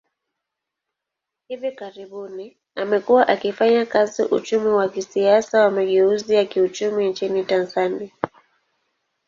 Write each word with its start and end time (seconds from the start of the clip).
Hivi 1.47 1.71
karibuni, 1.71 2.57
amekuwa 2.75 3.27
akifanya 3.27 3.85
kazi 3.85 4.23
uchumi 4.23 4.67
wa 4.67 4.89
kisiasa 4.89 5.61
wa 5.63 5.71
mageuzi 5.71 6.35
ya 6.35 6.45
kiuchumi 6.45 7.09
nchini 7.09 7.43
Tanzania. 7.43 8.09